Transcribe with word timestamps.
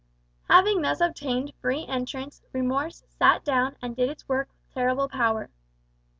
Having 0.49 0.81
thus 0.81 0.99
obtained 0.99 1.53
free 1.61 1.85
entrance, 1.85 2.41
Remorse 2.53 3.03
sat 3.07 3.45
down 3.45 3.75
and 3.83 3.95
did 3.95 4.09
its 4.09 4.27
work 4.27 4.47
with 4.49 4.73
terrible 4.73 5.07
power. 5.07 5.51